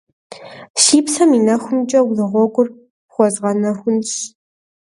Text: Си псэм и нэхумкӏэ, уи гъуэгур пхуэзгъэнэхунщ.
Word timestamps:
Си 0.81 0.97
псэм 1.05 1.31
и 1.37 1.39
нэхумкӏэ, 1.45 1.99
уи 2.07 2.23
гъуэгур 2.31 2.67
пхуэзгъэнэхунщ. 3.09 4.09